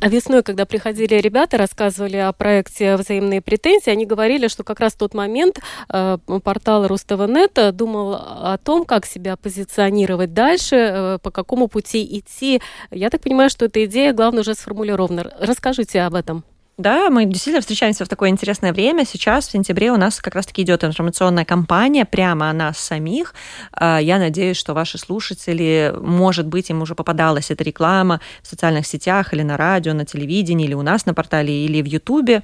[0.00, 4.94] А, весной, когда приходили ребята, рассказывали о проекте «Взаимные претензии», они говорили, что как раз
[4.94, 11.30] в тот момент э, портал Рустова.нет думал о том, как себя позиционировать дальше, э, по
[11.30, 12.60] какому пути идти.
[12.90, 15.32] Я так понимаю, что эта идея, главное, уже сформулирована.
[15.38, 16.44] Расскажите об этом.
[16.80, 19.04] Да, мы действительно встречаемся в такое интересное время.
[19.04, 23.34] Сейчас, в сентябре, у нас как раз-таки идет информационная кампания прямо о нас самих.
[23.72, 28.86] А, я надеюсь, что ваши слушатели, может быть, им уже попадалась эта реклама в социальных
[28.86, 32.42] сетях или на радио, на телевидении, или у нас на портале, или в Ютубе,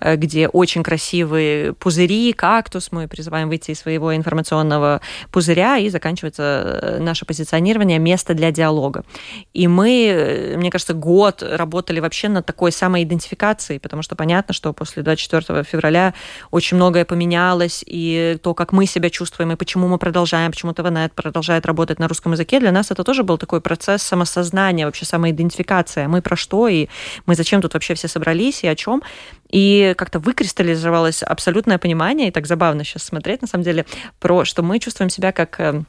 [0.00, 2.90] э, где очень красивые пузыри, кактус.
[2.90, 9.04] Мы призываем выйти из своего информационного пузыря и заканчивается э, наше позиционирование «Место для диалога».
[9.54, 14.54] И мы, э, мне кажется, год работали вообще над такой самоидентификацией реакцией, потому что понятно,
[14.54, 16.14] что после 24 февраля
[16.50, 21.12] очень многое поменялось, и то, как мы себя чувствуем, и почему мы продолжаем, почему ТВНет
[21.12, 26.08] продолжает работать на русском языке, для нас это тоже был такой процесс самосознания, вообще самоидентификация.
[26.08, 26.88] Мы про что, и
[27.26, 29.02] мы зачем тут вообще все собрались, и о чем.
[29.52, 33.84] И как-то выкристаллизовалось абсолютное понимание, и так забавно сейчас смотреть, на самом деле,
[34.20, 35.82] про что мы чувствуем себя как э,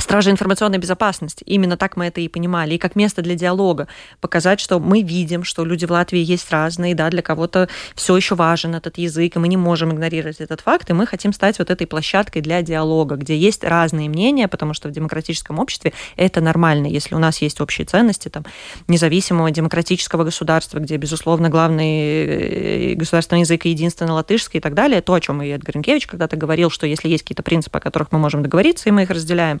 [0.00, 1.44] стражи информационной безопасности.
[1.44, 2.74] Именно так мы это и понимали.
[2.74, 3.88] И как место для диалога.
[4.20, 8.34] Показать, что мы видим, что люди в Латвии есть разные, да, для кого-то все еще
[8.34, 11.70] важен этот язык, и мы не можем игнорировать этот факт, и мы хотим стать вот
[11.70, 16.86] этой площадкой для диалога, где есть разные мнения, потому что в демократическом обществе это нормально.
[16.86, 18.44] Если у нас есть общие ценности, там,
[18.88, 25.14] независимого демократического государства, где, безусловно, главный э, государственный язык единственный латышский и так далее, то,
[25.14, 28.18] о чем и Эдгар Инкевич когда-то говорил, что если есть какие-то принципы, о которых мы
[28.18, 29.60] можем договориться, и мы их разделяем,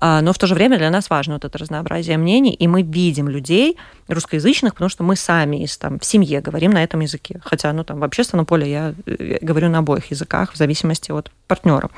[0.00, 3.28] но в то же время для нас важно вот это разнообразие мнений, и мы видим
[3.28, 3.76] людей
[4.08, 7.40] русскоязычных, потому что мы сами из, там, в семье говорим на этом языке.
[7.44, 11.30] Хотя, ну, там, в общественном поле я э, говорю на обоих языках, в зависимости от
[11.46, 11.90] партнера.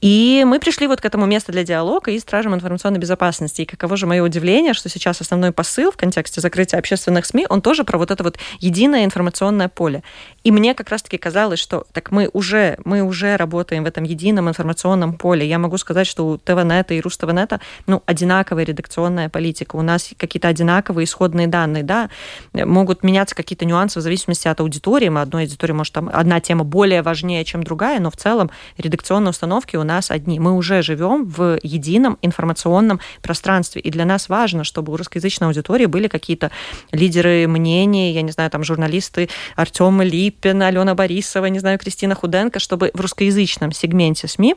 [0.00, 3.62] И мы пришли вот к этому месту для диалога и стражам информационной безопасности.
[3.62, 7.62] И каково же мое удивление, что сейчас основной посыл в контексте закрытия общественных СМИ, он
[7.62, 10.02] тоже про вот это вот единое информационное поле.
[10.44, 14.48] И мне как раз-таки казалось, что так мы уже, мы уже работаем в этом едином
[14.48, 15.46] информационном поле.
[15.46, 16.38] Я могу сказать, что у
[16.82, 19.76] ТВНет и Руставнета ну, одинаковая редакционная политика.
[19.76, 22.10] У нас какие-то одинаковые исходные данные, да,
[22.52, 25.08] могут меняться какие-то нюансы в зависимости от аудитории.
[25.08, 29.30] Мы одной аудитории, может, там одна тема более важнее, чем другая, но в целом редакционные
[29.30, 30.40] установки у нас одни.
[30.40, 35.86] Мы уже живем в едином информационном пространстве, и для нас важно, чтобы у русскоязычной аудитории
[35.86, 36.50] были какие-то
[36.92, 42.58] лидеры мнений, я не знаю, там журналисты Артем Липин, Алена Борисова, не знаю, Кристина Худенко,
[42.58, 44.56] чтобы в русскоязычном сегменте СМИ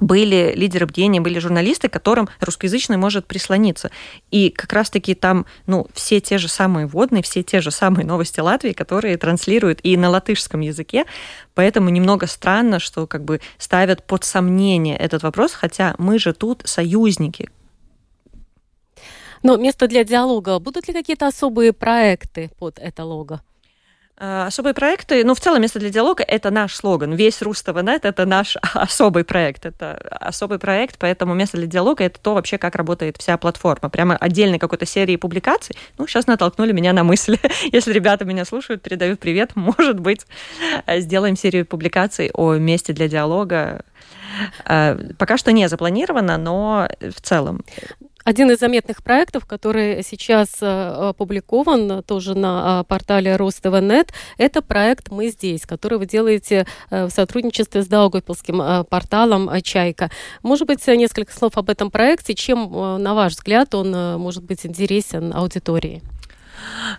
[0.00, 3.90] были лидеры бдения, были журналисты, которым русскоязычный может прислониться.
[4.30, 8.40] И как раз-таки там ну, все те же самые водные, все те же самые новости
[8.40, 11.04] Латвии, которые транслируют и на латышском языке.
[11.54, 16.62] Поэтому немного странно, что как бы ставят под сомнение этот вопрос, хотя мы же тут
[16.64, 17.48] союзники.
[19.42, 20.58] Но место для диалога.
[20.58, 23.42] Будут ли какие-то особые проекты под это лого?
[24.18, 27.12] А, особые проекты, ну, в целом, место для диалога– это наш слоган.
[27.12, 29.66] Весь Руставнет– это наш особый проект.
[29.66, 33.90] Это особый проект, поэтому место для диалога– это то вообще, как работает вся платформа.
[33.90, 35.76] Прямо отдельной какой-то серии публикаций.
[35.98, 37.38] Ну, сейчас натолкнули меня на мысли.
[37.72, 39.50] Если ребята меня слушают, передаю привет.
[39.54, 40.26] Может быть,
[40.88, 43.84] сделаем серию публикаций о месте для диалога.
[44.64, 47.64] А, пока что не запланировано, но в целом.
[48.26, 55.12] Один из заметных проектов, который сейчас э, опубликован тоже на а, портале Ростова.нет, это проект
[55.12, 60.10] «Мы здесь», который вы делаете э, в сотрудничестве с Даугавпилским э, порталом «Чайка».
[60.42, 62.34] Может быть, несколько слов об этом проекте.
[62.34, 62.68] Чем,
[63.00, 66.02] на ваш взгляд, он может быть интересен аудитории?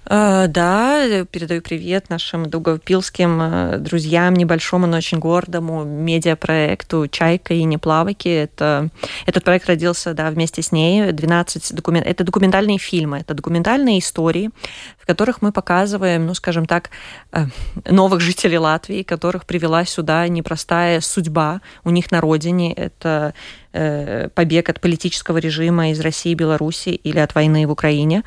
[0.06, 7.63] А, да, передаю привет нашим дуговпилским э, друзьям, небольшому, но очень гордому медиапроекту «Чайка и
[7.63, 8.30] не плаваки».
[8.30, 8.89] Это,
[9.25, 11.12] этот проект родился да, вместе с ней.
[11.12, 12.06] 12 документ...
[12.08, 14.49] Это документальные фильмы, это документальные истории,
[14.97, 16.89] в которых мы показываем, ну, скажем так,
[17.32, 17.45] э,
[17.89, 22.73] новых жителей Латвии, которых привела сюда непростая судьба у них на родине.
[22.73, 23.34] Это Э,
[23.71, 28.23] побег от политического режима из России и Беларуси или от войны в Украине.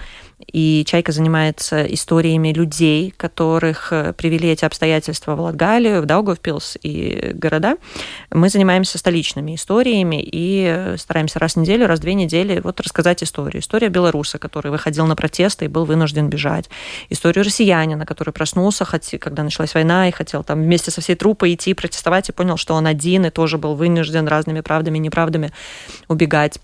[0.46, 7.32] И «Чайка» занимается историями людей, которых э, привели эти обстоятельства в Латгалию, в Даугавпилс и
[7.34, 7.76] города.
[8.30, 12.80] Мы занимаемся столичными историями и э, стараемся раз в неделю, раз в две недели вот
[12.80, 13.60] рассказать историю.
[13.60, 16.70] История белоруса, который выходил на протесты и был вынужден бежать.
[17.10, 18.86] Историю россиянина, который проснулся,
[19.20, 22.74] когда началась война, и хотел там вместе со всей труппой идти протестовать, и понял, что
[22.74, 25.52] он один, и тоже был вынужден разными правдами и неправдами методами
[26.08, 26.58] убегать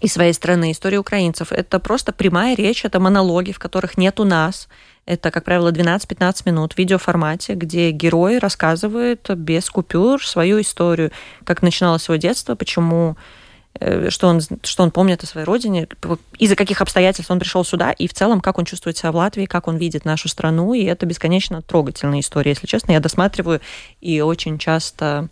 [0.00, 0.72] из своей страны.
[0.72, 4.68] История украинцев– это просто прямая речь, это монологи, в которых нет у нас.
[5.06, 11.10] Это, как правило, 12-15 минут в видеоформате, где герой рассказывает без купюр свою историю,
[11.44, 13.16] как начиналось его детство, почему
[13.78, 15.86] э, что он, что он помнит о своей родине,
[16.38, 19.46] из-за каких обстоятельств он пришел сюда, и в целом, как он чувствует себя в Латвии,
[19.46, 22.92] как он видит нашу страну, и это бесконечно трогательная история, если честно.
[22.92, 23.60] Я досматриваю
[24.00, 25.28] и очень часто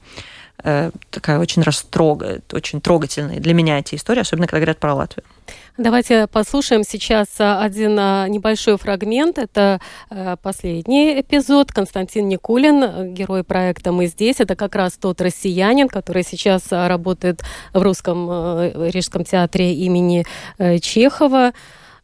[0.63, 5.25] такая очень растрогает, очень трогательная для меня эти истории, особенно когда говорят про Латвию.
[5.79, 9.39] Давайте послушаем сейчас э, один э, небольшой фрагмент.
[9.39, 9.81] Это
[10.43, 11.71] последний эпизод.
[11.71, 14.41] Константин Никулин, герой проекта «Мы здесь».
[14.41, 17.43] Это как раз тот россиянин, который сейчас работает
[17.73, 18.29] в Русском
[18.91, 20.27] Рижском театре имени
[20.59, 21.53] Чехова.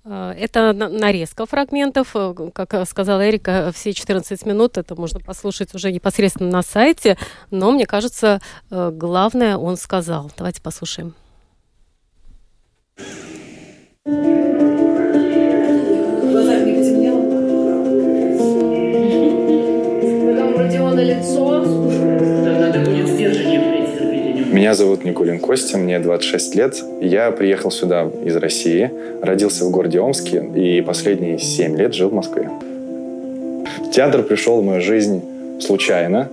[0.05, 2.11] Э, это нарезка фрагментов.
[2.14, 7.17] Э, как сказала Эрика, все 14 минут это можно послушать уже непосредственно на сайте.
[7.51, 8.40] Но мне кажется,
[8.71, 10.31] э, главное он сказал.
[10.37, 11.14] Давайте послушаем.
[24.55, 26.77] Меня зовут Никулин Костя, мне 26 лет.
[27.01, 28.88] Я приехал сюда из России,
[29.21, 32.49] родился в городе Омске и последние 7 лет жил в Москве.
[33.93, 35.25] Театр пришел в мою жизнь
[35.61, 36.29] случайно.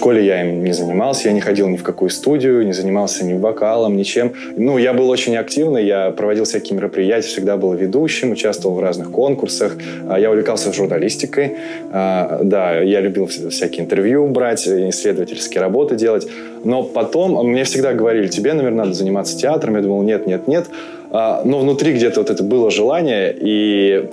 [0.00, 3.34] Школе я им не занимался, я не ходил ни в какую студию, не занимался ни
[3.34, 4.32] вокалом, ничем.
[4.56, 9.10] Ну, я был очень активный, я проводил всякие мероприятия, всегда был ведущим, участвовал в разных
[9.10, 9.76] конкурсах.
[10.08, 11.58] А, я увлекался журналистикой.
[11.92, 16.26] А, да, я любил всякие интервью брать, исследовательские работы делать.
[16.64, 19.76] Но потом мне всегда говорили, тебе, наверное, надо заниматься театром.
[19.76, 20.64] Я думал, нет, нет, нет.
[21.10, 24.08] А, но внутри где-то вот это было желание, и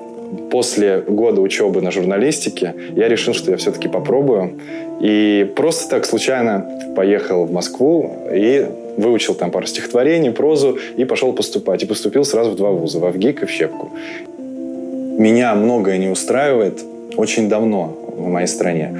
[0.49, 4.59] после года учебы на журналистике я решил, что я все-таки попробую.
[5.01, 8.65] И просто так случайно поехал в Москву и
[8.97, 11.83] выучил там пару стихотворений, прозу и пошел поступать.
[11.83, 13.91] И поступил сразу в два вуза, в Авгик и в Щепку.
[15.17, 16.83] Меня многое не устраивает
[17.15, 18.93] очень давно в моей стране.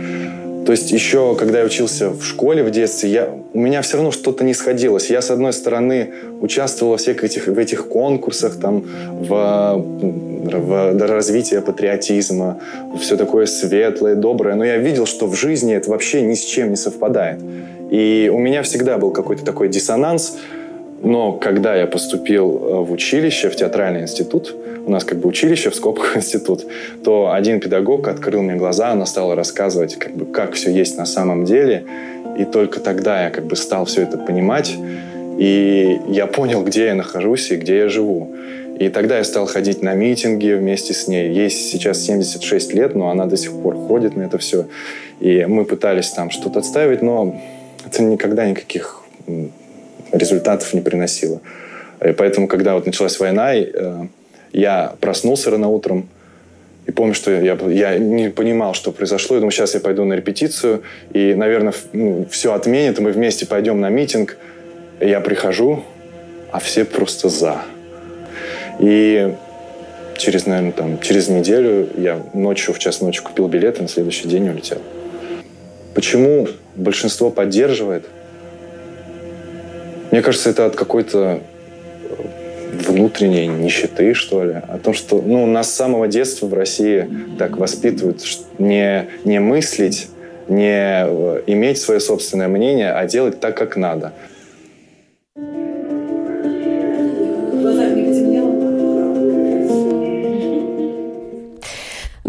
[0.68, 4.11] То есть еще, когда я учился в школе в детстве, я, у меня все равно
[4.11, 5.09] что-то не сходилось.
[5.09, 6.09] Я, с одной стороны,
[6.41, 12.59] участвовал во всех этих, в этих конкурсах, там, в, в развитии патриотизма,
[12.99, 16.72] все такое светлое, доброе, но я видел, что в жизни это вообще ни с чем
[16.72, 17.39] не совпадает.
[17.89, 20.36] И у меня всегда был какой-то такой диссонанс,
[21.02, 25.70] но когда я поступил э, в училище, в театральный институт, у нас как бы училище,
[25.70, 26.66] в скобках институт,
[27.04, 31.06] то один педагог открыл мне глаза, она стала рассказывать, как бы, как все есть на
[31.06, 31.86] самом деле.
[32.38, 34.76] И только тогда я как бы стал все это понимать,
[35.38, 38.36] и я понял, где я нахожусь и где я живу.
[38.80, 41.32] И тогда я стал ходить на митинги вместе с ней.
[41.32, 44.68] Ей сейчас 76 лет, но она до сих пор ходит на это все.
[45.20, 47.41] И мы пытались там что-то отставить, но
[47.86, 49.04] это никогда никаких
[50.12, 51.41] результатов не приносило.
[52.05, 54.08] И поэтому, когда вот началась война, э,
[54.53, 56.10] я проснулся рано утром,
[56.88, 59.36] и помню, что я, я не понимал, что произошло.
[59.36, 60.84] Я думаю, сейчас я пойду на репетицию,
[61.14, 64.38] и, наверное, ну, все отменят, и мы вместе пойдем на митинг.
[65.01, 65.84] И я прихожу,
[66.51, 67.62] а все просто за.
[68.80, 69.34] И
[70.18, 74.30] через, наверное, там, через неделю я ночью, в час ночи купил билет и на следующий
[74.30, 74.82] день улетел.
[75.93, 78.05] Почему большинство поддерживает?
[80.12, 81.41] Мне кажется, это от какой-то
[82.88, 87.58] внутренней нищеты, что ли, о том, что ну, нас с самого детства в России так
[87.58, 88.22] воспитывают
[88.58, 90.10] не, не мыслить,
[90.47, 94.14] не э, иметь свое собственное мнение, а делать так, как надо.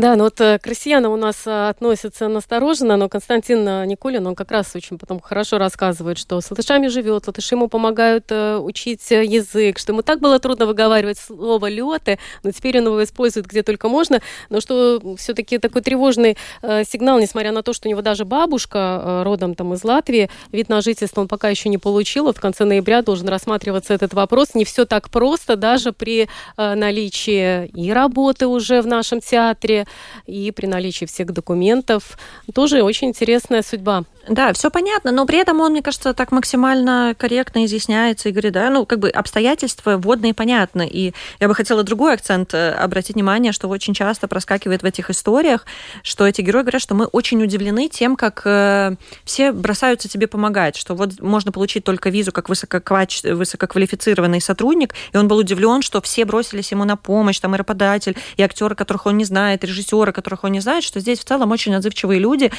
[0.09, 4.27] Да, ну вот э, к россиянам у нас э, относятся настороженно, но Константин э, Никулин,
[4.27, 9.11] он как раз очень потом хорошо рассказывает, что с латышами живет, латыши ему помогают учить
[9.11, 13.63] язык, что ему так было трудно выговаривать слово «лёты», но теперь он его использует где
[13.63, 18.25] только можно, но что все-таки такой тревожный сигнал, несмотря на то, что у него даже
[18.25, 22.41] бабушка родом там из Латвии, вид на жительство он пока еще не получил, вот в
[22.41, 24.55] конце ноября должен рассматриваться этот вопрос.
[24.55, 29.87] Не все так просто, даже при наличии и работы уже в нашем театре,
[30.27, 32.19] и при наличии всех документов.
[32.53, 34.05] Тоже очень интересная судьба.
[34.29, 38.53] Да, все понятно, но при этом он, мне кажется, так максимально корректно изъясняется и говорит,
[38.53, 40.87] да, ну, как бы обстоятельства водные понятны.
[40.91, 45.09] И я бы хотела другой акцент э, обратить внимание, что очень часто проскакивает в этих
[45.09, 45.65] историях,
[46.03, 50.77] что эти герои говорят, что мы очень удивлены тем, как э, все бросаются тебе помогать,
[50.77, 53.23] что вот можно получить только визу как высококвач...
[53.23, 58.17] высококвалифицированный сотрудник, и он был удивлен, что все бросились ему на помощь, там и работодатель,
[58.37, 61.25] и актеры, которых он не знает, и режиссеры, которых он не знает, что здесь в
[61.25, 62.51] целом очень отзывчивые люди,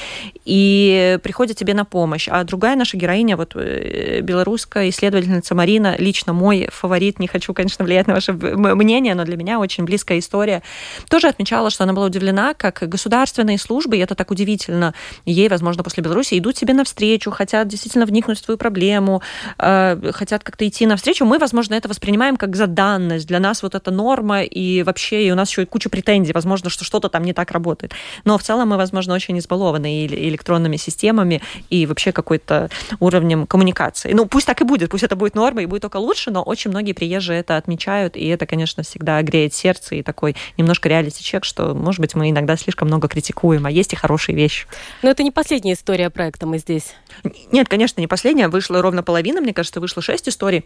[0.46, 2.28] и приходят тебе на помощь.
[2.30, 7.86] А другая наша героиня, вот э, белорусская исследовательница Марина, лично мой фаворит, не хочу, конечно,
[7.86, 10.62] влиять на ваше мнение, но для меня очень близкая история,
[11.10, 14.94] тоже отмечала, что она была удивлена, как государственные службы, и это так удивительно,
[15.26, 19.22] ей, возможно, после Беларуси, идут тебе навстречу, хотят действительно вникнуть в твою проблему,
[19.58, 21.26] э, хотят как-то идти навстречу.
[21.26, 23.28] Мы, возможно, это воспринимаем как за данность.
[23.28, 26.70] Для нас вот это норма, и вообще и у нас еще и куча претензий, возможно,
[26.70, 27.94] что что-то там не так работает.
[28.24, 34.14] Но в целом мы, возможно, очень избалованы электронными системами, и вообще какой-то уровнем коммуникации.
[34.14, 36.72] Ну, пусть так и будет, пусть это будет нормой и будет только лучше, но очень
[36.72, 41.74] многие приезжие это отмечают, и это, конечно, всегда греет сердце и такой немножко реалити-чек, что,
[41.74, 44.68] может быть, мы иногда слишком много критикуем, а есть и хорошие вещи.
[45.02, 46.96] Но это не последняя история проекта «Мы здесь».
[47.52, 48.48] Нет, конечно, не последняя.
[48.48, 50.66] Вышла ровно половина, мне кажется, вышло шесть историй.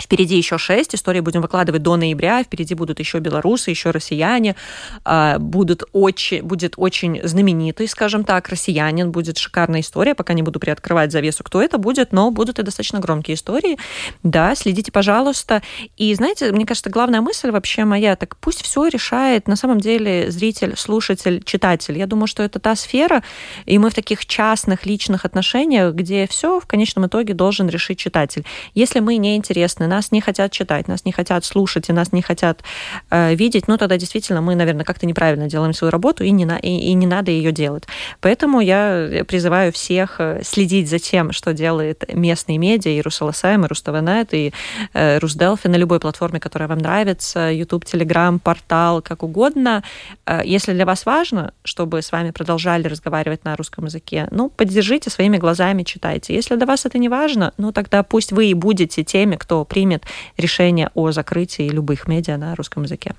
[0.00, 2.42] Впереди еще шесть историй будем выкладывать до ноября.
[2.42, 4.56] Впереди будут еще белорусы, еще россияне.
[5.04, 9.10] А, будут очень, будет очень знаменитый, скажем так, россиянин.
[9.10, 10.14] Будет шикарная история.
[10.14, 13.78] Пока не буду приоткрывать завесу, кто это будет, но будут и достаточно громкие истории.
[14.22, 15.62] Да, следите, пожалуйста.
[15.96, 20.30] И знаете, мне кажется, главная мысль вообще моя, так пусть все решает на самом деле
[20.30, 21.98] зритель, слушатель, читатель.
[21.98, 23.22] Я думаю, что это та сфера,
[23.66, 28.44] и мы в таких частных, личных отношениях, где все в конечном итоге должен решить читатель.
[28.74, 32.22] Если мы не интересны нас не хотят читать, нас не хотят слушать и нас не
[32.22, 32.62] хотят
[33.10, 36.56] э, видеть, ну тогда действительно мы, наверное, как-то неправильно делаем свою работу и не, на,
[36.56, 37.84] и, и не надо ее делать.
[38.20, 43.66] Поэтому я призываю всех э, следить за тем, что делает местные медиа, и РусЛСМ, и
[43.66, 44.52] РусТВНет, и
[44.94, 49.82] э, РусДелфи на любой платформе, которая вам нравится, YouTube, Telegram, портал, как угодно.
[50.26, 55.10] Э, если для вас важно, чтобы с вами продолжали разговаривать на русском языке, ну, поддержите
[55.10, 56.34] своими глазами, читайте.
[56.34, 60.04] Если для вас это не важно, ну, тогда пусть вы и будете теми, кто примет
[60.36, 63.14] решение о закрытии любых медиа на русском языке.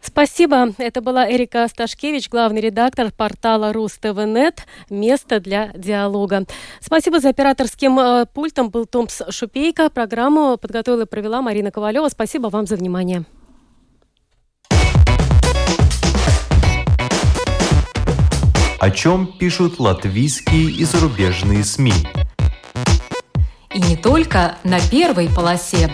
[0.00, 0.72] Спасибо.
[0.78, 6.44] Это была Эрика Сташкевич, главный редактор портала РусТВНет «Место для диалога».
[6.80, 8.70] Спасибо за операторским э, пультом.
[8.70, 9.90] Был Томс Шупейко.
[9.90, 12.08] Программу подготовила и провела Марина Ковалева.
[12.08, 13.24] Спасибо вам за внимание.
[18.78, 21.92] О чем пишут латвийские и зарубежные СМИ.
[23.74, 25.90] И не только на первой полосе.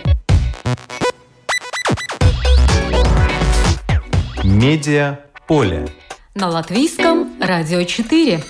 [4.43, 5.89] Медиа поле.
[6.35, 8.43] На латвийском радио 4.